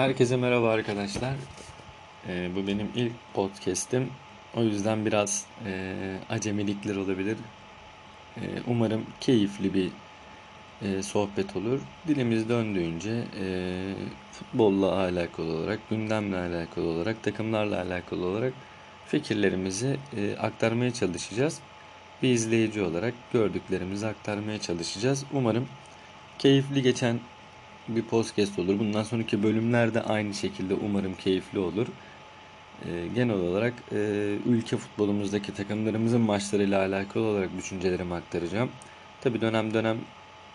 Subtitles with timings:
[0.00, 1.34] Herkese merhaba arkadaşlar.
[2.28, 4.10] Ee, bu benim ilk podcast'im.
[4.56, 5.94] O yüzden biraz e,
[6.30, 7.36] acemilikler olabilir.
[8.36, 9.88] E, umarım keyifli bir
[10.82, 11.80] e, sohbet olur.
[12.08, 13.46] Dilimiz döndüğünce e,
[14.32, 18.52] futbolla alakalı olarak, gündemle alakalı olarak, takımlarla alakalı olarak
[19.06, 21.60] fikirlerimizi e, aktarmaya çalışacağız.
[22.22, 25.24] Bir izleyici olarak gördüklerimizi aktarmaya çalışacağız.
[25.32, 25.68] Umarım
[26.38, 27.20] keyifli geçen
[27.96, 28.78] bir podcast olur.
[28.78, 31.86] Bundan sonraki bölümler de aynı şekilde umarım keyifli olur.
[32.84, 33.96] E, genel olarak e,
[34.46, 38.70] ülke futbolumuzdaki takımlarımızın maçlarıyla alakalı olarak düşüncelerimi aktaracağım.
[39.20, 39.98] Tabi dönem dönem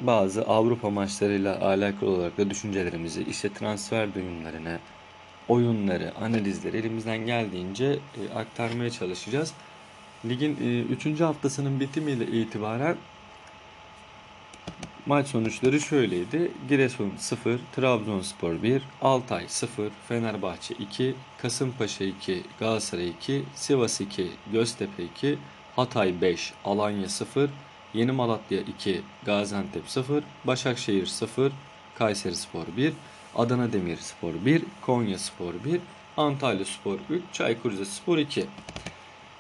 [0.02, 4.80] bazı Avrupa maçlarıyla alakalı olarak da düşüncelerimizi, işte transfer duyumlarını,
[5.48, 9.54] oyunları, analizleri elimizden geldiğince e, aktarmaya çalışacağız.
[10.26, 11.06] Ligin 3.
[11.06, 12.96] E, haftasının bitimiyle itibaren
[15.06, 16.52] Maç sonuçları şöyleydi.
[16.70, 25.04] Giresun 0, Trabzonspor 1, Altay 0, Fenerbahçe 2, Kasımpaşa 2, Galatasaray 2, Sivas 2, Göztepe
[25.04, 25.38] 2,
[25.76, 27.50] Hatay 5, Alanya 0,
[27.94, 31.52] Yeni Malatya 2, Gaziantep 0, Başakşehir 0,
[31.96, 32.94] Kayseri Spor 1,
[33.36, 35.82] Adana Demirspor 1, Konya Spor 1,
[36.18, 38.46] Antalya Spor 3, Çaykur Rizespor 2.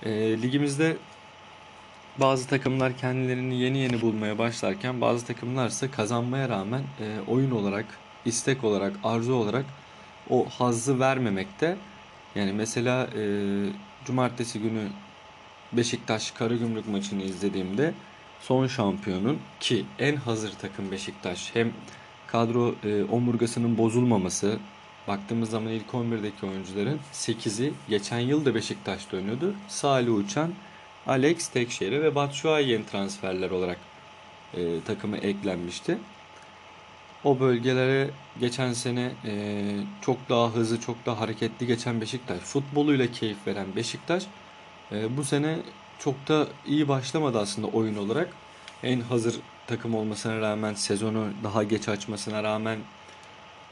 [0.03, 0.97] E, ligimizde
[2.19, 7.85] bazı takımlar kendilerini yeni yeni bulmaya başlarken bazı takımlar ise kazanmaya rağmen e, oyun olarak,
[8.25, 9.65] istek olarak, arzu olarak
[10.29, 11.77] o hazzı vermemekte.
[12.35, 13.23] Yani mesela e,
[14.05, 14.87] cumartesi günü
[15.73, 17.93] Beşiktaş Karagümrük maçını izlediğimde
[18.41, 21.71] son şampiyonun ki en hazır takım Beşiktaş hem
[22.27, 24.57] kadro e, omurgasının bozulmaması
[25.07, 29.55] baktığımız zaman ilk 11'deki oyuncuların 8'i geçen yıl da Beşiktaş'ta oynuyordu.
[29.67, 30.51] Salih Uçan,
[31.07, 33.77] Alex Tekşehir'e ve Batshuayi'nin transferler olarak
[34.53, 35.97] e, takıma eklenmişti.
[37.23, 39.63] O bölgelere geçen sene e,
[40.01, 44.23] çok daha hızlı, çok daha hareketli geçen Beşiktaş, futboluyla keyif veren Beşiktaş
[44.91, 45.57] e, bu sene
[45.99, 48.29] çok da iyi başlamadı aslında oyun olarak.
[48.83, 49.35] En hazır
[49.67, 52.79] takım olmasına rağmen, sezonu daha geç açmasına rağmen,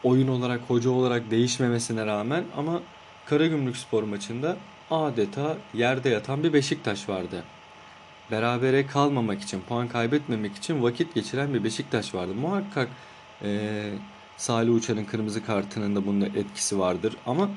[0.03, 2.81] oyun olarak, hoca olarak değişmemesine rağmen ama
[3.25, 4.57] Karagümrük Spor maçında
[4.93, 7.43] adeta yerde yatan bir Beşiktaş vardı.
[8.31, 12.33] Berabere kalmamak için, puan kaybetmemek için vakit geçiren bir Beşiktaş vardı.
[12.33, 12.89] Muhakkak
[13.43, 13.69] e,
[14.37, 17.17] Salih Uçan'ın kırmızı kartının da bunda etkisi vardır.
[17.25, 17.49] Ama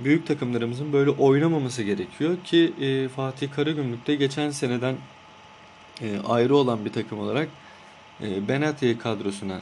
[0.00, 4.96] büyük takımlarımızın böyle oynamaması gerekiyor ki e, Fatih Karagümrük'te geçen seneden
[6.02, 7.48] e, ayrı olan bir takım olarak
[8.20, 9.60] e, Benatya'yı kadrosuna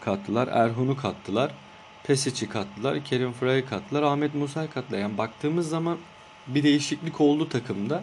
[0.00, 0.48] kattılar.
[0.48, 1.50] Erhun'u kattılar.
[2.06, 4.98] Pesic'i kattılar, Kerim Frey'i kattılar, Ahmet Musa'yı kattılar.
[4.98, 5.98] Yani baktığımız zaman
[6.46, 8.02] bir değişiklik oldu takımda.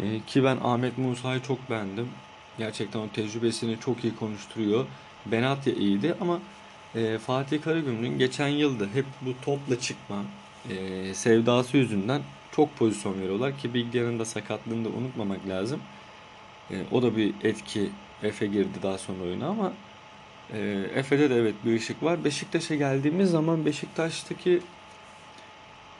[0.00, 2.08] Ee, ki ben Ahmet Musa'yı çok beğendim.
[2.58, 4.86] Gerçekten o tecrübesini çok iyi konuşturuyor.
[5.26, 6.38] Benatya iyiydi ama
[6.94, 10.24] e, Fatih Karagümrük'ün geçen yılda hep bu topla çıkma
[10.70, 12.22] e, sevdası yüzünden
[12.52, 15.80] çok pozisyon veriyorlar ki Bilgehan'ın da sakatlığını da unutmamak lazım.
[16.70, 17.90] E, o da bir etki
[18.22, 19.72] Efe girdi daha sonra oyuna ama
[20.52, 20.58] e,
[20.94, 22.24] Efe'de de evet bir ışık var.
[22.24, 24.60] Beşiktaş'a geldiğimiz zaman Beşiktaş'taki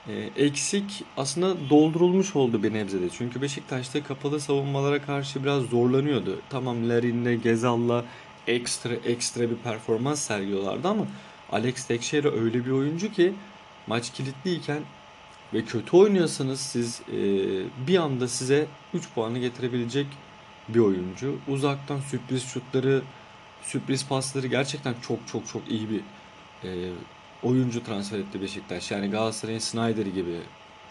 [0.07, 0.13] e,
[0.45, 3.09] eksik aslında doldurulmuş oldu bir nebzede.
[3.09, 6.41] Çünkü Beşiktaş'ta kapalı savunmalara karşı biraz zorlanıyordu.
[6.49, 8.05] Tamam Larin'le, Gezal'la
[8.47, 11.07] ekstra ekstra bir performans sergiliyorlardı ama
[11.51, 13.33] Alex Teixeira öyle bir oyuncu ki
[13.87, 14.81] maç kilitliyken
[15.53, 17.17] ve kötü oynuyorsanız siz e,
[17.87, 20.07] bir anda size 3 puanı getirebilecek
[20.69, 21.35] bir oyuncu.
[21.47, 23.01] Uzaktan sürpriz şutları
[23.63, 26.01] sürpriz pasları gerçekten çok çok çok iyi bir
[26.63, 26.89] e,
[27.43, 28.91] oyuncu transfer etti Beşiktaş.
[28.91, 30.37] Yani Galatasaray'ın Snyder gibi,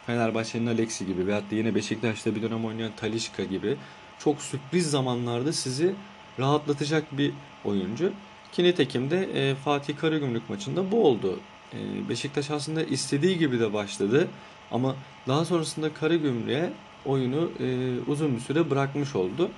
[0.06, 3.77] Fenerbahçe'nin Alexi gibi veyahut da yine Beşiktaş'ta bir dönem oynayan Talişka gibi
[4.19, 5.95] çok sürpriz zamanlarda sizi
[6.39, 7.33] rahatlatacak bir
[7.65, 8.12] oyuncu.
[8.53, 11.41] Ki de e, Fatih Karagümrük maçında bu oldu.
[11.75, 14.29] E, Beşiktaş aslında istediği gibi de başladı
[14.71, 14.97] ama
[15.29, 16.73] daha sonrasında Karagümrük'e
[17.05, 19.50] oyunu e, uzun bir süre bırakmış oldu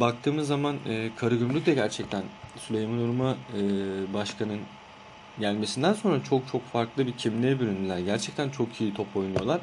[0.00, 2.22] baktığımız zaman e, Karagümrük de gerçekten
[2.56, 3.60] Süleyman Urma e,
[4.14, 4.60] başkanın
[5.40, 7.98] gelmesinden sonra çok çok farklı bir kimliğe büründüler.
[7.98, 9.60] Gerçekten çok iyi top oynuyorlar.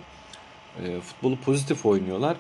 [0.83, 2.38] E, futbolu pozitif oynuyorlar.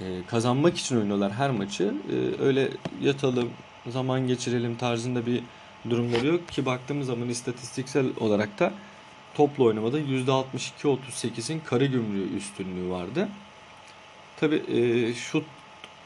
[0.00, 1.94] E, kazanmak için oynuyorlar her maçı.
[2.12, 2.68] E, öyle
[3.02, 3.50] yatalım,
[3.86, 5.42] zaman geçirelim tarzında bir
[5.90, 8.72] durumları yok ki baktığımız zaman istatistiksel olarak da
[9.34, 13.28] topla oynamada %62-38'in Karagümrük üstünlüğü vardı.
[14.36, 15.44] Tabi e, şut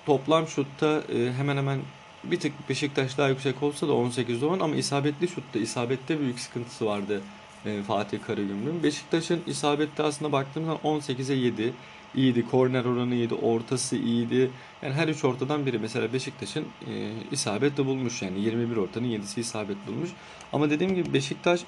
[0.08, 1.78] toplam şutta e, hemen hemen
[2.24, 6.86] bir tık Beşiktaş daha yüksek olsa da 18 olan ama isabetli şutta isabette büyük sıkıntısı
[6.86, 7.22] vardı
[7.66, 8.82] e, Fatih Karagümrük'ün.
[8.82, 11.72] Beşiktaş'ın isabette aslında baktığımızda 18'e 7
[12.14, 12.46] iyiydi.
[12.50, 13.34] Korner oranı iyiydi.
[13.34, 14.50] Ortası iyiydi.
[14.82, 18.22] Yani her üç ortadan biri mesela Beşiktaş'ın e, isabet de bulmuş.
[18.22, 20.10] Yani 21 ortanın 7'si isabet bulmuş.
[20.52, 21.60] Ama dediğim gibi Beşiktaş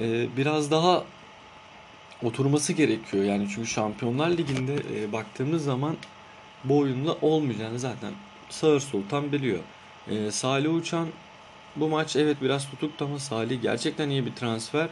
[0.00, 1.04] e, biraz daha
[2.22, 3.24] oturması gerekiyor.
[3.24, 5.96] Yani çünkü Şampiyonlar Ligi'nde e, baktığımız zaman
[6.64, 8.12] bu oyunla olmayacağını zaten
[8.50, 9.58] Sağır Sultan biliyor.
[10.10, 11.08] E, Salih Uçan
[11.76, 14.88] bu maç evet biraz tutuktu ama Salih gerçekten iyi bir transfer.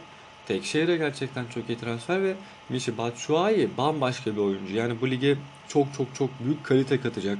[0.47, 2.35] Tekşehir'e gerçekten çok iyi transfer ve
[2.69, 4.75] Michy Batshuayi bambaşka bir oyuncu.
[4.75, 5.37] Yani bu lige
[5.67, 7.37] çok çok çok büyük kalite katacak.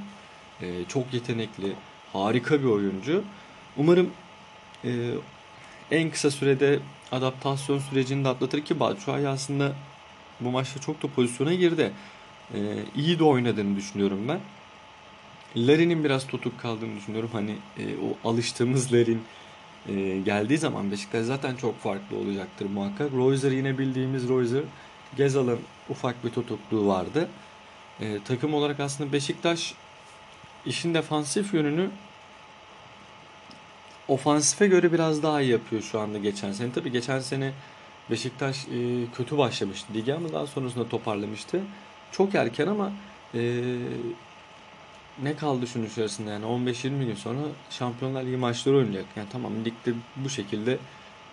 [0.62, 1.72] E, çok yetenekli,
[2.12, 3.24] harika bir oyuncu.
[3.76, 4.10] Umarım
[4.84, 4.90] e,
[5.90, 6.78] en kısa sürede
[7.12, 9.72] adaptasyon sürecini de atlatır ki Batshuayi aslında
[10.40, 11.92] bu maçta çok da pozisyona girdi.
[12.54, 12.58] E,
[12.96, 14.40] iyi de oynadığını düşünüyorum ben.
[15.56, 17.30] Larin'in biraz tutuk kaldığını düşünüyorum.
[17.32, 19.22] Hani e, o alıştığımız Larin
[19.88, 23.12] e, geldiği zaman Beşiktaş zaten çok farklı olacaktır muhakkak.
[23.12, 24.62] Royzer yine bildiğimiz Royzer.
[25.16, 25.58] Gezal'ın
[25.88, 27.28] ufak bir tutukluğu vardı.
[28.00, 29.74] E, takım olarak aslında Beşiktaş
[30.66, 31.90] işin defansif yönünü
[34.08, 36.72] ofansife göre biraz daha iyi yapıyor şu anda geçen sene.
[36.72, 37.52] Tabii geçen sene
[38.10, 41.60] Beşiktaş e, kötü başlamıştı lige ama daha sonrasında toparlamıştı.
[42.12, 42.92] Çok erken ama
[43.34, 43.62] e,
[45.22, 47.38] ne kaldı şunun içerisinde yani 15-20 gün sonra
[47.70, 49.04] Şampiyonlar Ligi maçları oynayacak.
[49.16, 50.78] Yani tamam ligde bu şekilde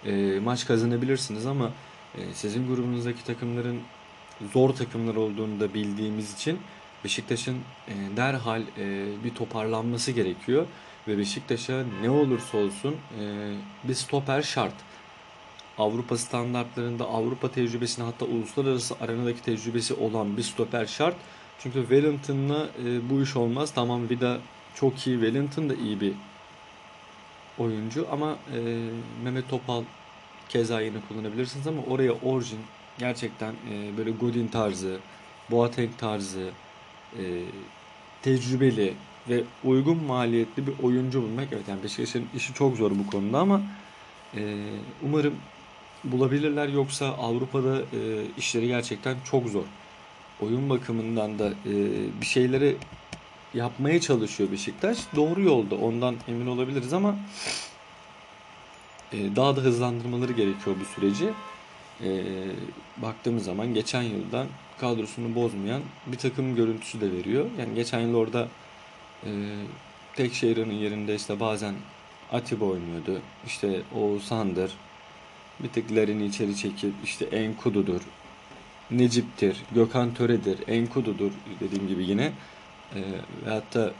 [0.05, 1.71] e, maç kazanabilirsiniz ama
[2.17, 3.79] e, sizin grubunuzdaki takımların
[4.53, 6.59] zor takımlar olduğunu da bildiğimiz için
[7.03, 7.57] Beşiktaş'ın
[7.87, 10.65] e, derhal e, bir toparlanması gerekiyor
[11.07, 14.73] ve Beşiktaş'a ne olursa olsun e, bir stoper şart.
[15.77, 21.15] Avrupa standartlarında Avrupa tecrübesine hatta uluslararası arenadaki tecrübesi olan bir stoper şart.
[21.59, 23.71] Çünkü Wellington'la e, bu iş olmaz.
[23.75, 24.37] Tamam Vida
[24.75, 25.15] çok iyi.
[25.15, 26.13] Wellington da iyi bir
[27.57, 28.89] oyuncu ama e,
[29.23, 29.83] Mehmet Topal
[30.49, 32.59] keza yine kullanabilirsiniz ama oraya orijin
[32.97, 34.97] gerçekten e, böyle Godin tarzı,
[35.51, 36.49] Boateng tarzı,
[37.17, 37.23] e,
[38.21, 38.93] tecrübeli
[39.29, 41.47] ve uygun maliyetli bir oyuncu bulmak.
[41.51, 43.61] Evet yani Beşiktaş'ın işi çok zor bu konuda ama
[44.35, 44.55] e,
[45.03, 45.35] umarım
[46.11, 47.81] bulabilirler yoksa Avrupa'da e,
[48.37, 49.63] işleri gerçekten çok zor
[50.41, 51.73] oyun bakımından da e,
[52.21, 52.77] bir şeyleri
[53.53, 54.97] yapmaya çalışıyor Beşiktaş.
[55.15, 57.15] Doğru yolda ondan emin olabiliriz ama
[59.13, 61.29] e, daha da hızlandırmaları gerekiyor bu süreci.
[62.03, 62.23] E,
[62.97, 64.47] baktığımız zaman geçen yıldan
[64.79, 67.45] kadrosunu bozmayan bir takım görüntüsü de veriyor.
[67.59, 68.47] Yani geçen yıl orada
[69.25, 69.29] e,
[70.15, 71.75] tek şehrin yerinde işte bazen
[72.31, 73.21] Atiba oynuyordu.
[73.45, 74.71] İşte Oğuzhan'dır.
[75.59, 78.01] Bir tık Larin'i içeri çekip işte Enkudu'dur.
[78.91, 82.31] Necip'tir, Gökhan Töre'dir, Enkudu'dur dediğim gibi yine.
[82.95, 83.01] E,
[83.45, 83.93] ve hatta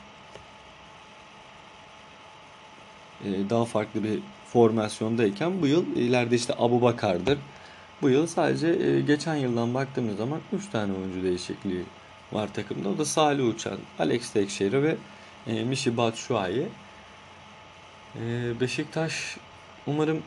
[3.23, 7.37] e, daha farklı bir formasyondayken bu yıl ileride işte Abu Bakar'dır.
[8.01, 11.83] Bu yıl sadece e, geçen yıldan baktığımız zaman 3 tane oyuncu değişikliği
[12.31, 12.89] var takımda.
[12.89, 14.95] O da Salih Uçan, Alex Tekşehir ve
[15.47, 16.67] e, Mişi Batshuayi.
[18.15, 19.37] E, Beşiktaş
[19.87, 20.21] umarım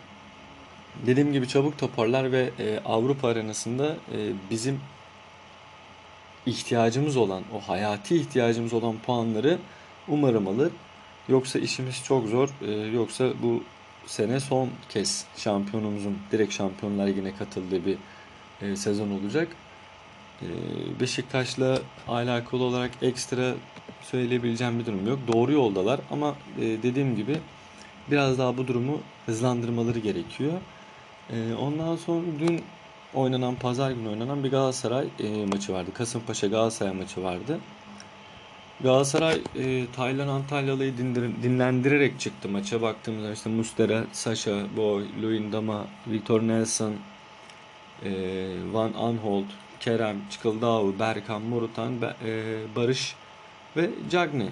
[1.07, 4.19] dediğim gibi çabuk toparlar ve e, Avrupa arenasında e,
[4.51, 4.81] bizim
[6.47, 9.59] ihtiyacımız olan, o hayati ihtiyacımız olan puanları
[10.09, 10.73] umarım alır.
[11.29, 12.49] Yoksa işimiz çok zor.
[12.67, 13.63] E, yoksa bu
[14.07, 17.97] sene son kez şampiyonumuzun direkt Şampiyonlar Ligi'ne katıldığı bir
[18.63, 19.49] e, sezon olacak.
[20.43, 20.47] E,
[21.01, 23.55] Beşiktaş'la alakalı olarak ekstra
[24.03, 25.19] söyleyebileceğim bir durum yok.
[25.33, 27.39] Doğru yoldalar ama e, dediğim gibi
[28.11, 30.53] biraz daha bu durumu hızlandırmaları gerekiyor.
[31.33, 32.63] E, ondan sonra dün
[33.15, 35.91] oynanan, pazar günü oynanan bir Galatasaray e, maçı vardı.
[35.95, 37.59] Kasımpaşa Galatasaray maçı vardı.
[38.81, 40.97] Galatasaray e, Taylan Antalyalı'yı
[41.43, 42.83] dinlendirerek çıktı maça.
[42.83, 46.95] Baktığımızda işte Mustera, Sasha, Boy, Luyendama, Victor Nelson,
[48.05, 48.11] e,
[48.73, 49.47] Van Anholt,
[49.81, 51.95] Kerem, Çıkıldağ, Berkan, Morutan,
[52.25, 52.43] e,
[52.77, 53.15] Barış
[53.77, 54.49] ve Cagney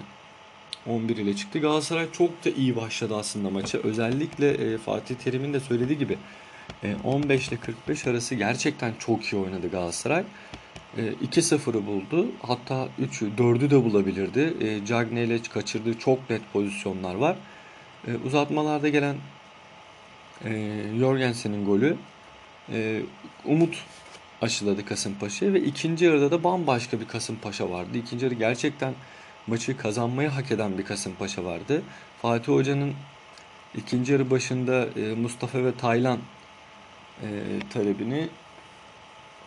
[0.87, 1.59] 11 ile çıktı.
[1.59, 3.77] Galatasaray çok da iyi başladı aslında maça.
[3.77, 6.17] Özellikle e, Fatih Terim'in de söylediği gibi
[7.03, 10.23] 15 ile 45 arası gerçekten çok iyi oynadı Galatasaray.
[10.97, 12.27] 2-0'ı buldu.
[12.41, 14.53] Hatta 3'ü, 4'ü de bulabilirdi.
[14.87, 17.35] Cagney ile kaçırdığı çok net pozisyonlar var.
[18.25, 19.15] Uzatmalarda gelen
[20.99, 21.97] Jorgensen'in golü
[23.45, 23.83] umut
[24.41, 27.97] aşıladı Kasımpaşa'ya ve ikinci yarıda da bambaşka bir Kasımpaşa vardı.
[27.97, 28.93] İkinci yarı gerçekten
[29.47, 31.81] maçı kazanmayı hak eden bir Kasımpaşa vardı.
[32.21, 32.93] Fatih Hoca'nın
[33.75, 34.87] ikinci yarı başında
[35.21, 36.19] Mustafa ve Taylan
[37.23, 37.27] e,
[37.73, 38.27] talebini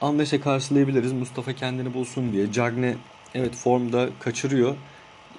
[0.00, 1.12] anlayışa karşılayabiliriz.
[1.12, 2.52] Mustafa kendini bulsun diye.
[2.52, 2.96] Cagne
[3.34, 4.76] evet formda kaçırıyor.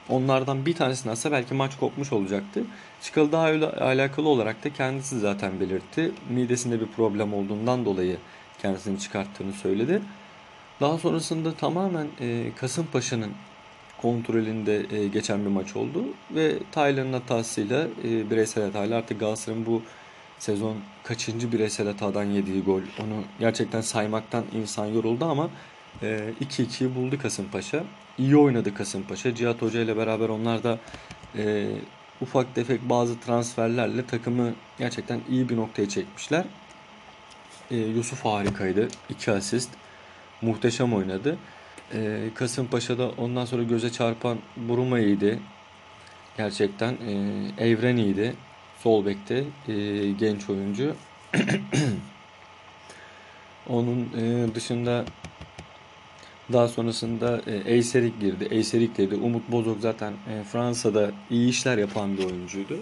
[0.09, 2.63] Onlardan bir tanesini alsa belki maç kopmuş olacaktı.
[3.01, 6.11] Çıkalı daha öyle alakalı olarak da kendisi zaten belirtti.
[6.29, 8.17] Midesinde bir problem olduğundan dolayı
[8.61, 10.01] kendisini çıkarttığını söyledi.
[10.81, 13.31] Daha sonrasında tamamen e, Kasımpaşa'nın
[14.01, 16.03] kontrolünde e, geçen bir maç oldu.
[16.31, 19.81] Ve Taylan'ın hatasıyla e, bireysel hatayla artık Galatasaray'ın bu
[20.41, 22.81] sezon kaçıncı bireysel hatadan yediği gol.
[22.99, 25.49] Onu gerçekten saymaktan insan yoruldu ama
[26.01, 27.83] e, 2-2'yi buldu Kasımpaşa.
[28.17, 29.35] İyi oynadı Kasımpaşa.
[29.35, 30.79] Cihat Hoca ile beraber onlar da
[31.37, 31.67] e,
[32.21, 36.45] ufak tefek bazı transferlerle takımı gerçekten iyi bir noktaya çekmişler.
[37.71, 38.87] E, Yusuf harikaydı.
[39.09, 39.69] 2 asist.
[40.41, 41.37] Muhteşem oynadı.
[41.93, 45.39] E, Kasımpaşa'da ondan sonra göze çarpan Buruma iyiydi.
[46.37, 47.13] Gerçekten e,
[47.57, 48.35] Evren iyiydi.
[48.83, 49.73] Sol bekte e,
[50.11, 50.95] genç oyuncu.
[53.69, 55.05] Onun e, dışında
[56.53, 58.47] daha sonrasında e, Eyserik girdi.
[58.51, 59.15] Eyserik dedi.
[59.15, 62.77] Umut Bozok zaten e, Fransa'da iyi işler yapan bir oyuncuydu.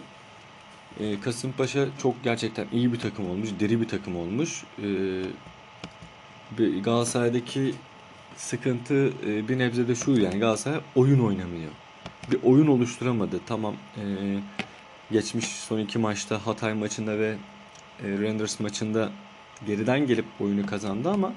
[1.00, 3.50] E, Kasımpaşa çok gerçekten iyi bir takım olmuş.
[3.60, 4.63] Diri bir takım olmuş.
[4.84, 4.88] E,
[6.84, 7.74] Galatasaray'daki
[8.38, 11.72] sıkıntı e, bir nebze de şu yani Galatasaray oyun oynamıyor.
[12.32, 13.39] Bir oyun oluşturamadı.
[13.48, 14.03] Tamam e,
[15.12, 17.36] geçmiş son iki maçta Hatay maçında ve
[18.04, 19.10] e, Rangers maçında
[19.68, 21.34] geriden gelip oyunu kazandı ama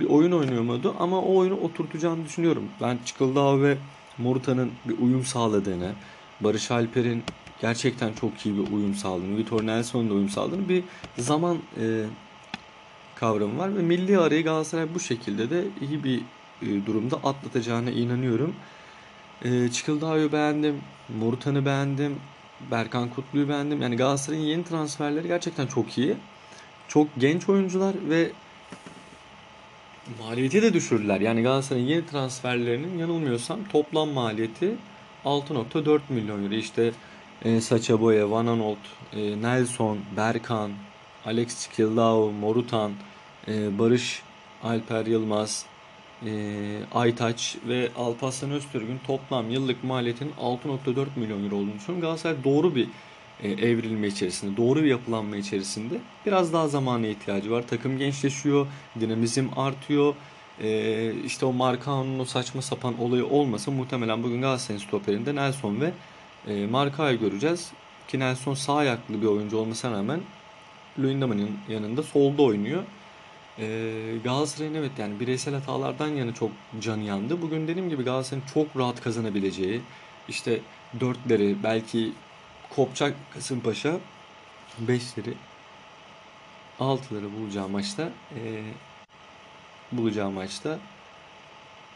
[0.00, 2.64] bir oyun oynayamadı ama o oyunu oturtacağını düşünüyorum.
[2.80, 3.76] Ben Çıkıldağ ve
[4.18, 5.92] Morutan'ın bir uyum sağladığını,
[6.40, 7.22] Barış Alper'in
[7.60, 10.84] gerçekten çok iyi bir uyum sağladığını, Vitor Nelson'un da uyum sağladığını bir
[11.18, 12.04] zaman e,
[13.14, 16.22] kavramı var ve milli arayı Galatasaray bu şekilde de iyi bir
[16.62, 18.54] e, durumda atlatacağına inanıyorum.
[19.44, 20.80] E, Çıkıldağ'ı beğendim,
[21.18, 22.16] Morutan'ı beğendim,
[22.70, 23.82] Berkan Kutlu'yu beğendim.
[23.82, 26.16] Yani Galatasaray'ın yeni transferleri gerçekten çok iyi.
[26.88, 28.30] Çok genç oyuncular ve
[30.20, 31.20] maliyeti de düşürdüler.
[31.20, 34.74] Yani Galatasaray'ın yeni transferlerinin yanılmıyorsam toplam maliyeti
[35.24, 36.54] 6.4 milyon euro.
[36.54, 36.92] İşte
[37.44, 38.78] e, Sacha Boya, Van Aanholt,
[39.12, 40.70] e, Nelson, Berkan,
[41.26, 42.92] Alex Kildao, Morutan,
[43.48, 44.22] e, Barış
[44.62, 45.66] Alper Yılmaz,
[46.26, 46.32] e,
[46.94, 52.00] Aytaç ve Alparslan Öztürk'ün toplam yıllık maliyetinin 6.4 milyon euro olduğunu düşünüyorum.
[52.00, 52.88] Galatasaray doğru bir
[53.42, 55.94] e, evrilme içerisinde, doğru bir yapılanma içerisinde
[56.26, 57.64] biraz daha zamana ihtiyacı var.
[57.66, 58.66] Takım gençleşiyor,
[59.00, 60.14] dinamizm artıyor.
[60.62, 65.92] E, işte o Markao'nun o saçma sapan olayı olmasa muhtemelen bugün Galatasaray'ın stoperinde Nelson ve
[66.48, 67.70] e, Markao'yu göreceğiz.
[68.08, 70.20] Ki Nelson sağ ayaklı bir oyuncu olmasına rağmen
[70.98, 72.82] Luyendama'nın yanında solda oynuyor.
[73.58, 77.42] E, Galatasaray'ın evet yani bireysel hatalardan yana çok canı yandı.
[77.42, 79.82] Bugün dediğim gibi Galatasaray'ın çok rahat kazanabileceği
[80.28, 80.60] işte
[81.00, 82.12] dörtleri belki
[82.70, 83.98] kopacak Kasımpaşa
[84.78, 85.34] beşleri
[86.80, 88.62] altıları bulacağı maçta e,
[89.92, 90.78] bulacağı maçta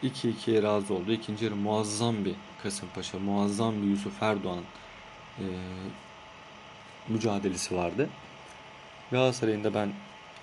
[0.03, 1.11] 2-2'ye razı oldu.
[1.11, 4.63] İkinci yarı muazzam bir Kasımpaşa, muazzam bir Yusuf Erdoğan
[5.39, 5.45] e,
[7.07, 8.09] mücadelesi vardı.
[9.11, 9.91] Galatasaray'ın da ben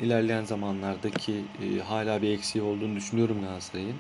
[0.00, 3.96] ilerleyen zamanlardaki e, hala bir eksiği olduğunu düşünüyorum Galatasaray'ın.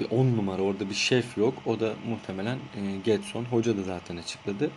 [0.00, 1.54] Bir 10 numara orada bir şef yok.
[1.66, 3.44] O da muhtemelen e, Getson.
[3.44, 4.70] Hoca da zaten açıkladı.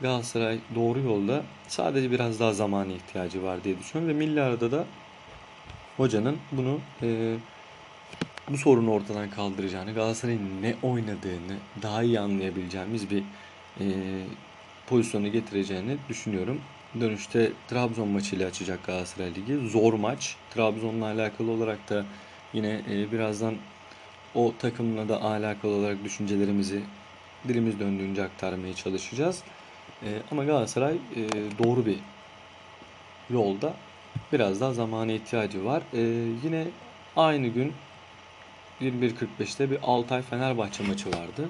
[0.00, 1.42] Galatasaray doğru yolda.
[1.68, 4.14] Sadece biraz daha zamana ihtiyacı var diye düşünüyorum.
[4.14, 4.84] Ve milli arada da
[5.96, 7.36] hocanın bunu e,
[8.48, 13.22] bu sorunu ortadan kaldıracağını, Galatasaray'ın ne oynadığını daha iyi anlayabileceğimiz bir
[13.80, 13.84] e,
[14.86, 16.60] pozisyonu getireceğini düşünüyorum.
[17.00, 19.68] Dönüşte Trabzon maçıyla açacak Galatasaray Ligi.
[19.68, 20.36] Zor maç.
[20.50, 22.04] Trabzon'la alakalı olarak da
[22.52, 23.54] yine e, birazdan
[24.34, 26.80] o takımla da alakalı olarak düşüncelerimizi
[27.48, 29.42] dilimiz döndüğünce aktarmaya çalışacağız.
[30.02, 31.22] E, ama Galatasaray e,
[31.64, 31.98] doğru bir
[33.30, 33.74] yolda.
[34.32, 35.82] Biraz daha zamana ihtiyacı var.
[35.92, 36.00] E,
[36.44, 36.66] yine
[37.16, 37.72] aynı gün
[38.80, 41.48] 21.45'te bir Altay Fenerbahçe maçı vardı.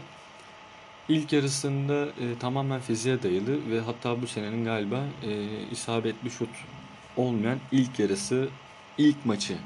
[1.08, 5.30] İlk yarısında e, tamamen fiziğe dayalı ve hatta bu senenin galiba e,
[5.70, 6.48] isabetli şut
[7.16, 8.48] olmayan ilk yarısı,
[8.98, 9.56] ilk maçı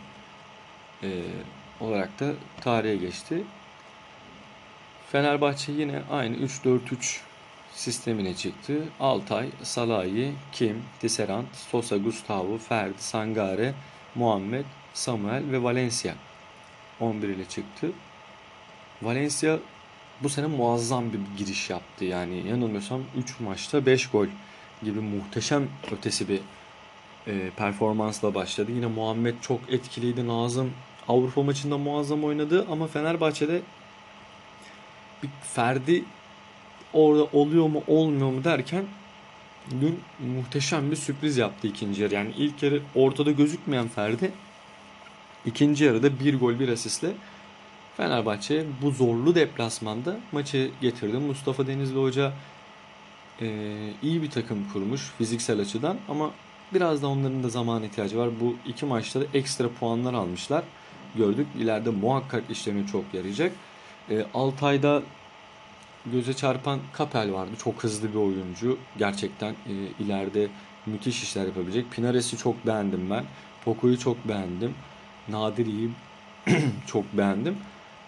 [1.03, 1.23] e,
[1.81, 3.45] olarak da tarihe geçti.
[5.13, 7.21] Fenerbahçe yine aynı 3-4-3
[7.75, 8.89] sistemine çıktı.
[9.01, 13.75] Altay, Salahi, Kim, Tisserand, Sosa, Gustavo, Ferdi, Sangare,
[14.15, 16.15] Muhammed, Samuel ve Valencia
[17.01, 17.91] 11 ile çıktı.
[19.03, 19.59] Valencia
[20.23, 22.05] bu sene muazzam bir giriş yaptı.
[22.05, 24.27] Yani yanılmıyorsam 3 maçta 5 gol
[24.83, 26.41] gibi muhteşem ötesi bir
[27.27, 28.73] e, performansla başladı.
[28.73, 30.27] Yine Muhammed çok etkiliydi.
[30.27, 30.73] Nazım
[31.09, 33.63] Avrupa maçında muazzam oynadı ama Fenerbahçe'de
[35.23, 36.05] bir Ferdi
[36.93, 38.85] orada oluyor mu olmuyor mu derken
[39.71, 40.01] dün
[40.37, 42.15] muhteşem bir sürpriz yaptı ikinci yarı.
[42.15, 44.33] Yani ilk yarı ortada gözükmeyen Ferdi
[45.47, 47.09] ikinci yarıda bir gol bir asistle
[47.97, 51.17] Fenerbahçe bu zorlu deplasmanda maçı getirdi.
[51.17, 52.33] Mustafa Denizli Hoca
[53.41, 53.47] e,
[54.03, 56.31] iyi bir takım kurmuş fiziksel açıdan ama
[56.75, 58.31] biraz da onların da zaman ihtiyacı var.
[58.41, 60.65] Bu iki maçta da ekstra puanlar almışlar.
[61.17, 61.47] Gördük.
[61.59, 63.53] İleride muhakkak işlerine çok yarayacak.
[64.11, 65.03] E, Altay'da
[66.07, 67.51] göze çarpan Kapel vardı.
[67.65, 68.79] Çok hızlı bir oyuncu.
[68.99, 70.49] Gerçekten e, ileride
[70.87, 71.91] müthiş işler yapabilecek.
[71.91, 73.25] Pinares'i çok beğendim ben.
[73.65, 74.75] Poco'yu çok beğendim.
[75.29, 75.91] Nadiri'yi
[76.87, 77.57] çok beğendim.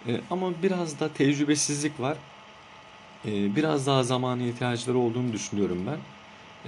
[0.09, 2.17] E, ama biraz da tecrübesizlik var.
[3.27, 5.99] E, biraz daha zamana ihtiyacları olduğunu düşünüyorum ben.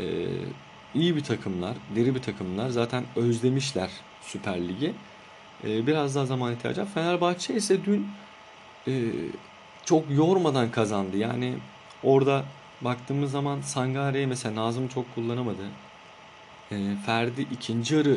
[0.05, 0.26] E,
[0.95, 2.69] iyi bir takımlar, deri bir takımlar.
[2.69, 3.90] Zaten özlemişler
[4.23, 4.93] Süper Lig'i.
[5.64, 6.88] Biraz daha zaman ihtiyacı var.
[6.95, 8.09] Fenerbahçe ise dün
[8.88, 8.93] e,
[9.85, 11.16] çok yormadan kazandı.
[11.16, 11.55] Yani
[12.02, 12.45] orada
[12.81, 15.62] baktığımız zaman Sangare'yi mesela Nazım çok kullanamadı.
[17.07, 18.16] Ferdi ikinci yarı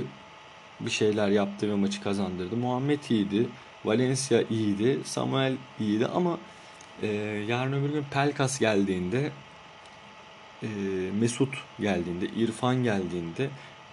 [0.79, 2.55] bir şeyler yaptı ve maçı kazandırdı.
[2.55, 3.49] Muhammed iyiydi.
[3.85, 4.99] Valencia iyiydi.
[5.05, 6.37] Samuel iyiydi ama
[7.01, 7.07] e,
[7.47, 9.31] yarın öbür gün Pelkas geldiğinde
[10.63, 10.67] e,
[11.19, 13.43] Mesut geldiğinde, İrfan geldiğinde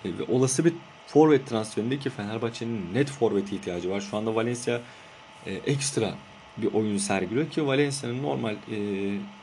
[0.05, 0.73] e, ve olası bir
[1.07, 4.01] forvet transferinde ki Fenerbahçe'nin net forvet ihtiyacı var.
[4.01, 4.81] Şu anda Valencia
[5.47, 6.15] e, ekstra
[6.57, 8.79] bir oyun sergiliyor ki Valencia'nın normal e,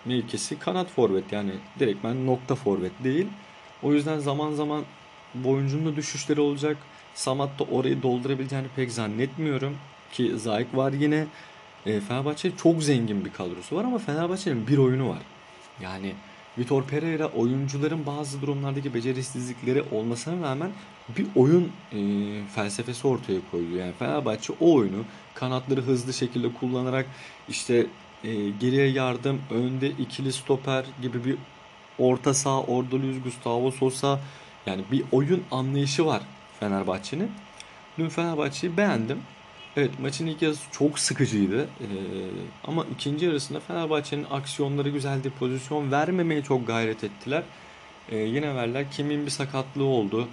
[0.05, 3.27] mevkisi kanat forvet yani direktmen nokta forvet değil.
[3.83, 4.83] O yüzden zaman zaman
[5.35, 6.77] bu oyuncunun düşüşleri olacak.
[7.15, 9.77] Samat da orayı doldurabileceğini pek zannetmiyorum
[10.13, 11.25] ki Zayk var yine.
[11.85, 15.21] E, Fenerbahçe çok zengin bir kadrosu var ama Fenerbahçe'nin bir oyunu var.
[15.81, 16.13] Yani
[16.57, 20.71] Vitor Pereira oyuncuların bazı durumlardaki becerisizlikleri olmasına rağmen
[21.17, 21.99] bir oyun e,
[22.55, 23.85] felsefesi ortaya koyuyor.
[23.85, 25.03] Yani Fenerbahçe o oyunu
[25.33, 27.05] kanatları hızlı şekilde kullanarak
[27.49, 27.85] işte
[28.23, 31.35] e, geriye yardım, önde ikili stoper gibi bir
[31.99, 34.19] orta saha, orada Luis Gustavo Sosa
[34.65, 36.21] yani bir oyun anlayışı var
[36.59, 37.31] Fenerbahçe'nin.
[37.97, 39.19] Dün Fenerbahçe'yi beğendim.
[39.77, 41.63] Evet maçın ilk yarısı çok sıkıcıydı.
[41.63, 41.87] Ee,
[42.63, 45.31] ama ikinci yarısında Fenerbahçe'nin aksiyonları güzeldi.
[45.39, 47.43] Pozisyon vermemeye çok gayret ettiler.
[48.09, 48.91] Ee, yine verler.
[48.91, 50.27] Kimin bir sakatlığı oldu.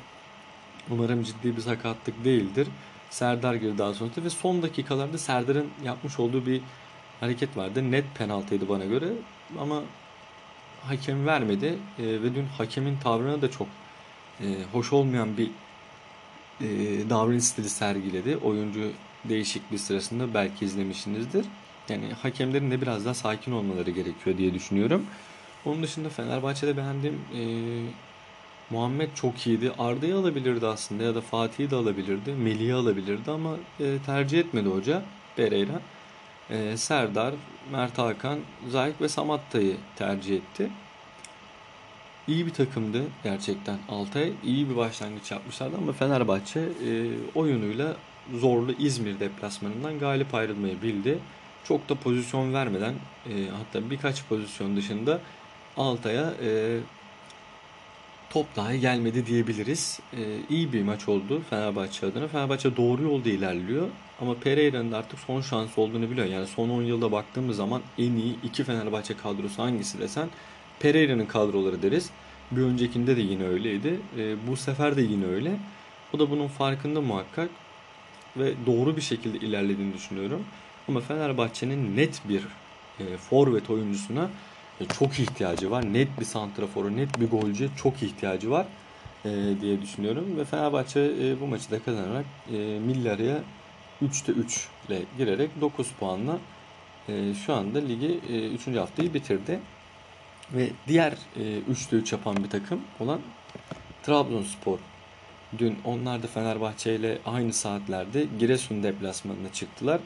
[0.91, 2.69] Umarım ciddi bir sakatlık değildir.
[3.11, 6.61] Serdar girdi daha sonra ve son dakikalarda Serdar'ın yapmış olduğu bir
[7.21, 7.91] hareket vardı.
[7.91, 9.09] Net penaltıydı bana göre
[9.61, 9.83] ama
[10.87, 13.69] hakem vermedi ee, ve dün hakemin tavrına da çok
[14.41, 15.51] e, hoş olmayan bir
[16.61, 16.67] e,
[17.11, 18.37] davranış stili sergiledi.
[18.37, 18.91] Oyuncu
[19.25, 21.47] değişikliği sırasında belki izlemişsinizdir.
[21.89, 25.07] Yani hakemlerin de biraz daha sakin olmaları gerekiyor diye düşünüyorum.
[25.65, 27.43] Onun dışında Fenerbahçe'de beğendiğim e,
[28.71, 29.73] Muhammed çok iyiydi.
[29.79, 32.33] Arda'yı alabilirdi aslında ya da Fatih'i de alabilirdi.
[32.33, 35.03] Melih'i alabilirdi ama e, tercih etmedi hoca
[35.37, 35.81] Pereira.
[36.51, 37.35] E, Serdar,
[37.73, 40.71] Mert Hakan, Zayk ve Samatta'yı tercih etti.
[42.29, 44.33] İyi bir takımdı gerçekten Altay.
[44.45, 46.91] iyi bir başlangıç yapmışlardı ama Fenerbahçe e,
[47.35, 47.97] oyunuyla
[48.35, 51.19] zorlu İzmir deplasmanından galip ayrılmayı bildi.
[51.65, 52.95] Çok da pozisyon vermeden
[53.27, 55.21] e, hatta birkaç pozisyon dışında
[55.77, 56.79] Altay'a e,
[58.31, 60.01] top dahi gelmedi diyebiliriz.
[60.13, 62.29] E, iyi bir maç oldu Fenerbahçe adına.
[62.29, 63.89] Fenerbahçe doğru yolda ilerliyor.
[64.21, 66.27] Ama Pereira'nın artık son şansı olduğunu biliyor.
[66.27, 70.29] Yani son 10 yılda baktığımız zaman en iyi iki Fenerbahçe kadrosu hangisi desen
[70.81, 72.11] Pereira'nın kadroları deriz.
[72.51, 74.01] Bir öncekinde de yine öyleydi.
[74.19, 75.53] E, bu sefer de yine öyle.
[76.15, 77.51] O da bunun farkında muhakkak
[78.37, 80.45] ve doğru bir şekilde ilerlediğini düşünüyorum.
[80.89, 82.43] Ama Fenerbahçe'nin net bir
[83.01, 84.31] e, forvet oyuncusuna
[84.81, 85.93] e, çok ihtiyacı var.
[85.93, 88.67] Net bir santrafora, net bir golcüye çok ihtiyacı var
[89.25, 90.37] e, diye düşünüyorum.
[90.37, 93.41] Ve Fenerbahçe e, bu maçı da kazanarak e, Millar'a
[94.03, 96.39] 3'te 3 ile girerek 9 puanla
[97.09, 98.67] e, şu anda ligi e, 3.
[98.67, 99.61] haftayı bitirdi.
[100.53, 103.21] Ve diğer e, 3'te 3 yapan bir takım olan
[104.03, 104.79] Trabzonspor
[105.59, 110.01] Dün onlar da Fenerbahçe ile aynı saatlerde Giresun deplasmanına çıktılar.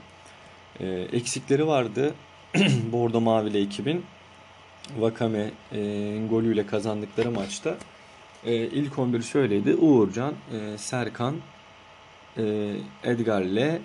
[0.80, 2.14] E, eksikleri vardı.
[2.92, 4.04] Bordo Mavili ekibin.
[4.98, 5.80] Vakame e,
[6.30, 7.76] golüyle kazandıkları maçta.
[8.44, 9.74] E, ilk 11 şöyleydi.
[9.74, 11.36] Uğurcan, e, Serkan,
[12.36, 13.78] e, Edgar L,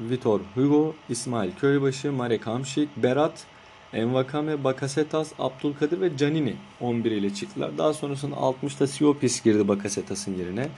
[0.00, 3.46] Vitor Hugo, İsmail Köybaşı, Marek Hamşik, Berat,
[3.92, 7.78] Envakame, Bakasetas, Abdülkadir ve Canini 11 ile çıktılar.
[7.78, 10.68] Daha sonrasında 60'ta Siopis girdi Bakasetas'ın yerine.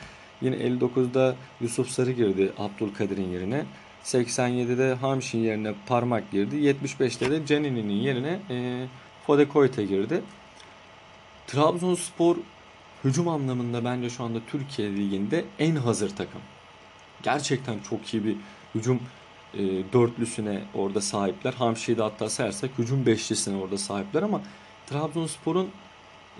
[0.42, 3.64] Yine 59'da Yusuf Sarı girdi Abdülkadir'in yerine.
[4.04, 6.56] 87'de Hamşin yerine Parmak girdi.
[6.56, 8.86] 75'te de Canini'nin yerine e,
[9.26, 10.22] Fode Koyta girdi.
[11.46, 12.36] Trabzonspor
[13.04, 16.40] hücum anlamında bence şu anda Türkiye Ligi'nde en hazır takım.
[17.22, 18.36] Gerçekten çok iyi bir
[18.74, 19.00] hücum
[19.58, 21.52] e, dörtlüsüne orada sahipler.
[21.52, 24.42] Hamşi'yi de hatta sayarsak hücum beşlisine orada sahipler ama
[24.86, 25.68] Trabzonspor'un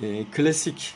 [0.03, 0.94] e, klasik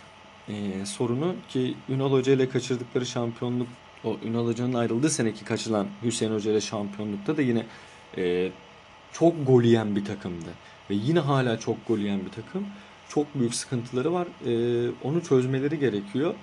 [0.48, 3.68] e, sorunu ki Ünal Hoca ile kaçırdıkları şampiyonluk
[4.04, 7.66] o Ünal Hoca'nın ayrıldığı seneki kaçılan Hüseyin Hoca ile şampiyonlukta da yine
[8.16, 8.50] e,
[9.12, 10.50] çok gol yiyen bir takımdı.
[10.90, 12.66] Ve yine hala çok gol yiyen bir takım.
[13.09, 14.26] Çok büyük sıkıntıları var.
[14.46, 14.52] E,
[15.04, 16.35] onu çözmeleri gerekiyor.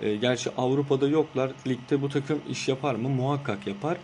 [0.00, 1.50] E, gerçi Avrupa'da yoklar.
[1.66, 3.08] Ligde bu takım iş yapar mı?
[3.08, 3.96] Muhakkak yapar.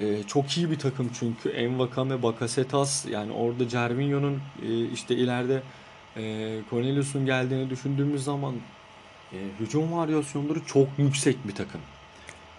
[0.00, 5.62] Ee, çok iyi bir takım çünkü Envakame, Bakasetas yani orada Cervinho'nun e, işte ileride
[6.16, 6.22] e,
[6.70, 8.54] Cornelius'un geldiğini düşündüğümüz zaman
[9.32, 11.80] e, hücum varyasyonları çok yüksek bir takım.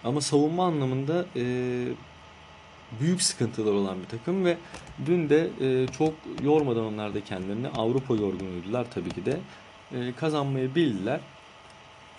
[0.04, 1.44] Ama savunma anlamında e,
[3.00, 4.56] büyük sıkıntılar olan bir takım ve
[5.06, 9.40] dün de e, çok yormadan onlar da kendilerini Avrupa yorgunuydular tabii ki de
[9.92, 11.20] e, kazanmayı bildiler.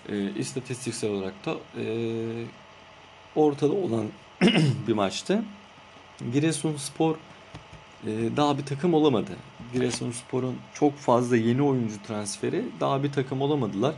[0.08, 1.84] E, istatistiksel olarak da e,
[3.36, 4.06] ortada olan
[4.88, 5.44] bir maçtı.
[6.32, 7.16] Giresunspor
[8.06, 9.32] e, daha bir takım olamadı.
[9.72, 13.94] Giresunspor'un çok fazla yeni oyuncu transferi daha bir takım olamadılar.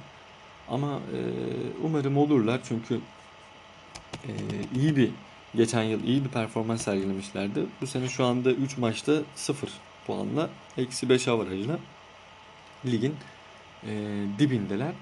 [0.68, 1.18] Ama e,
[1.82, 3.00] umarım olurlar çünkü
[4.24, 4.30] e,
[4.74, 5.10] iyi bir
[5.54, 7.66] geçen yıl iyi bir performans sergilemişlerdi.
[7.80, 9.68] Bu sene şu anda 3 maçta 0
[10.06, 11.78] puanla eksi 5 avarajla
[12.86, 13.14] ligin
[14.38, 14.92] dibindeler.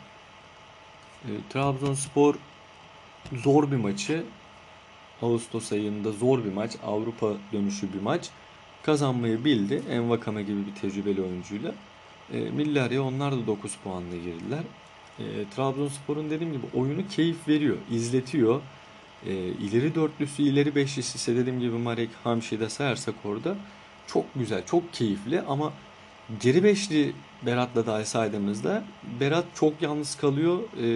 [1.51, 2.35] Trabzonspor
[3.33, 4.25] zor bir maçı
[5.23, 6.73] Ağustos ayında zor bir maç.
[6.87, 8.31] Avrupa dönüşü bir maç.
[8.83, 9.83] Kazanmayı bildi.
[9.91, 11.75] Envakame gibi bir tecrübeli oyuncuyla.
[12.33, 14.63] E, milli onlar da 9 puanla girdiler.
[15.19, 15.25] E,
[15.57, 17.77] Trabzonspor'un dediğim gibi oyunu keyif veriyor.
[17.91, 18.61] izletiyor.
[19.27, 23.57] E, ileri dörtlüsü, ileri beşlisi ise dediğim gibi Marek Hamşi'yi de sayarsak orada
[24.07, 25.73] çok güzel, çok keyifli ama
[26.41, 27.13] geri beşli
[27.47, 28.85] Berat'la dahi saydığımızda
[29.21, 30.59] Berat çok yalnız kalıyor.
[30.59, 30.87] E,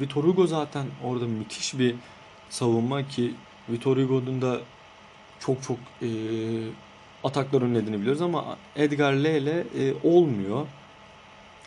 [0.00, 1.94] Vitor Hugo zaten orada müthiş bir
[2.50, 3.34] savunma ki
[3.68, 4.60] Vitor Hugo'nun da
[5.40, 6.08] çok çok e,
[7.24, 10.66] ataklar önlediğini biliyoruz ama Edgar L ile e, olmuyor.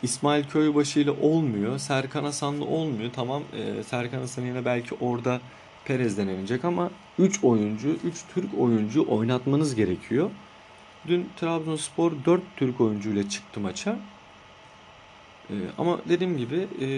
[0.02, 1.78] İsmail Köybaşı ile olmuyor.
[1.78, 3.10] Serkan Hasan'la olmuyor.
[3.12, 5.40] Tamam e, Serkan Hasan yine belki orada
[5.84, 10.30] Perez denenecek ama 3 oyuncu, 3 Türk oyuncu oynatmanız gerekiyor.
[11.06, 13.98] Dün Trabzonspor 4 Türk oyuncu ile çıktı maça.
[15.50, 16.88] E, ama dediğim gibi e,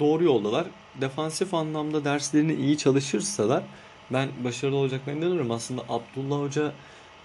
[0.00, 0.66] doğru yoldalar.
[1.00, 3.62] Defansif anlamda derslerini iyi çalışırsalar
[4.10, 5.50] ben başarılı olacaklarını inanıyorum.
[5.50, 6.72] Aslında Abdullah Hoca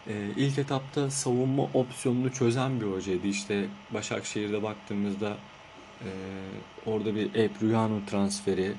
[0.08, 3.28] e, ilk etapta savunma opsiyonunu çözen bir hocaydı.
[3.28, 5.38] İşte Başakşehir'de baktığımızda
[6.02, 6.10] e,
[6.86, 8.74] orada bir Ebruyano transferi,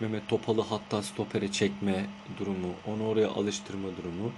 [0.00, 2.06] Mehmet Topal'ı hatta stopere çekme
[2.38, 4.32] durumu, onu oraya alıştırma durumu.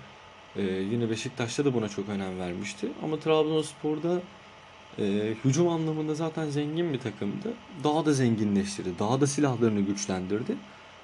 [0.56, 2.88] E, yine Beşiktaş'ta da buna çok önem vermişti.
[3.02, 4.20] Ama Trabzonspor'da
[4.98, 7.52] e, hücum anlamında zaten zengin bir takımdı.
[7.84, 8.88] Daha da zenginleştirdi.
[8.98, 10.56] Daha da silahlarını güçlendirdi.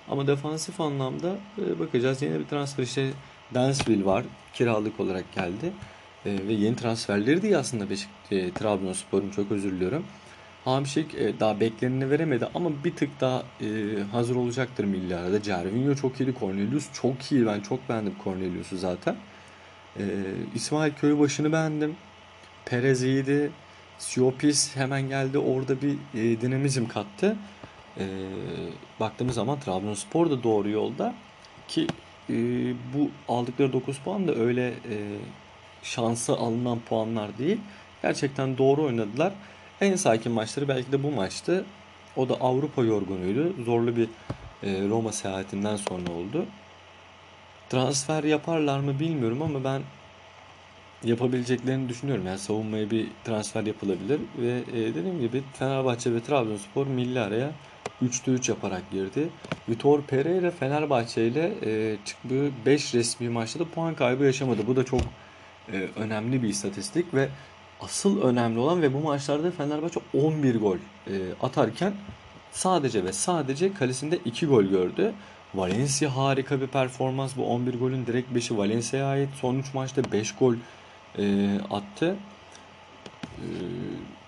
[0.08, 2.22] Ama defansif anlamda e, bakacağız.
[2.22, 3.10] Yeni bir transfer işte
[3.54, 4.24] Dansville var.
[4.54, 5.72] Kiralık olarak geldi.
[6.26, 10.04] E, ve yeni transferleri değil aslında Beşik, e, Trabzonspor'un çok özür diliyorum.
[10.64, 13.66] Hamşik e, daha bekleneni veremedi ama bir tık daha e,
[14.12, 15.42] hazır olacaktır milli arada.
[15.42, 16.34] Cervinho çok iyiydi.
[16.40, 17.46] Cornelius çok iyi.
[17.46, 19.16] Ben çok beğendim Cornelius'u zaten.
[19.98, 20.04] E,
[20.54, 21.96] İsmail Köybaşı'nı beğendim.
[22.64, 23.50] Perez iyiydi.
[23.98, 25.38] Siopis hemen geldi.
[25.38, 27.36] Orada bir e, dinamizm kattı.
[27.98, 28.04] E,
[29.00, 31.14] baktığımız zaman Trabzonspor da doğru yolda.
[31.68, 31.86] Ki
[32.30, 32.34] e,
[32.94, 34.96] bu aldıkları 9 puan da öyle e,
[35.82, 37.58] şansı alınan puanlar değil.
[38.02, 39.32] Gerçekten doğru oynadılar.
[39.80, 41.64] En sakin maçları belki de bu maçtı.
[42.16, 43.64] O da Avrupa yorgunuydu.
[43.64, 44.08] Zorlu bir
[44.62, 46.46] e, Roma seyahatinden sonra oldu.
[47.68, 49.82] Transfer yaparlar mı bilmiyorum ama ben
[51.04, 52.26] yapabileceklerini düşünüyorum.
[52.26, 57.52] Yani savunmaya bir transfer yapılabilir ve e, dediğim gibi Fenerbahçe ve Trabzonspor milli araya
[58.02, 59.28] 3'te 3 yaparak girdi.
[59.68, 64.66] Vitor Pereira Fenerbahçe ile e, çıktığı 5 resmi maçta da puan kaybı yaşamadı.
[64.66, 65.00] Bu da çok
[65.72, 67.28] e, önemli bir istatistik ve
[67.80, 71.12] asıl önemli olan ve bu maçlarda Fenerbahçe 11 gol e,
[71.42, 71.94] atarken
[72.52, 75.12] sadece ve sadece kalesinde 2 gol gördü.
[75.54, 77.36] Valencia harika bir performans.
[77.36, 79.28] Bu 11 golün direkt 5'i Valencia'ya ait.
[79.40, 80.54] Son 3 maçta 5 gol
[81.18, 82.16] e, attı.
[83.38, 83.46] E,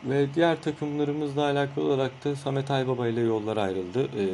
[0.04, 4.04] ve diğer takımlarımızla alakalı olarak da Samet Aybaba ile yollar ayrıldı.
[4.04, 4.24] E,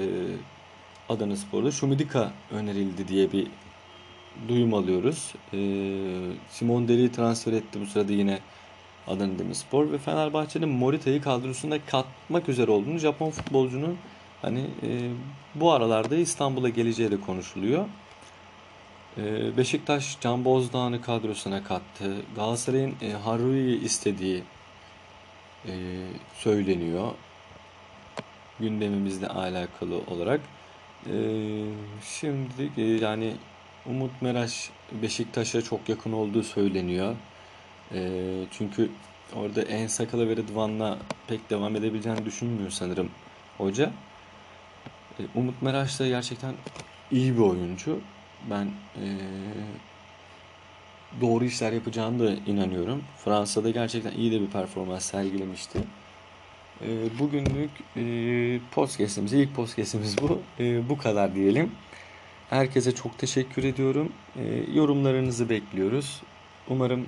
[1.08, 3.46] Adana Spor'da Şumidika önerildi diye bir
[4.48, 5.34] duyum alıyoruz.
[5.52, 5.58] E,
[6.50, 8.38] Simon Deli'yi transfer etti bu sırada yine
[9.06, 13.98] Adana Demirspor ve Fenerbahçe'nin Morita'yı kadrosunda katmak üzere olduğunu Japon futbolcunun
[14.42, 15.10] hani e,
[15.54, 17.84] bu aralarda İstanbul'a geleceği de konuşuluyor.
[19.18, 22.16] E, Beşiktaş Can Bozdağ'ını kadrosuna kattı.
[22.36, 24.42] Galatasaray'ın e, Harui'yi istediği
[25.66, 25.72] e,
[26.34, 27.12] söyleniyor.
[28.60, 30.40] Gündemimizle alakalı olarak.
[31.06, 31.14] E,
[32.04, 33.34] şimdi e, yani
[33.86, 34.70] Umut Meraş
[35.02, 37.16] Beşiktaş'a çok yakın olduğu söyleniyor.
[37.94, 38.90] E, çünkü
[39.34, 40.98] orada En Sakala ve Rıdvan'la
[41.28, 43.10] pek devam edebileceğini düşünmüyor sanırım
[43.58, 43.90] hoca.
[45.34, 46.54] Umut Meraş da gerçekten
[47.10, 48.00] iyi bir oyuncu.
[48.50, 48.64] Ben
[48.96, 49.06] e,
[51.20, 53.02] doğru işler yapacağını da inanıyorum.
[53.24, 55.78] Fransa'da gerçekten iyi de bir performans sergilemişti.
[56.80, 58.04] E, bugünlük e,
[58.70, 60.40] podcastimiz, ilk podcastimiz bu.
[60.60, 61.70] E, bu kadar diyelim.
[62.50, 64.12] Herkese çok teşekkür ediyorum.
[64.36, 64.42] E,
[64.74, 66.22] yorumlarınızı bekliyoruz.
[66.68, 67.06] Umarım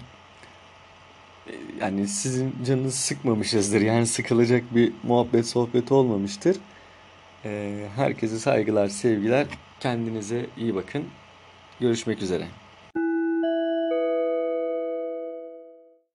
[1.81, 3.81] yani sizin canınızı sıkmamışızdır.
[3.81, 6.57] Yani sıkılacak bir muhabbet sohbet olmamıştır.
[7.97, 9.47] Herkese saygılar, sevgiler.
[9.81, 11.05] Kendinize iyi bakın.
[11.85, 12.64] Görüşmek üzere.